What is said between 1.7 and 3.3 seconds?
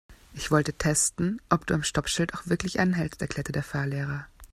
am Stoppschild auch wirklich anhältst,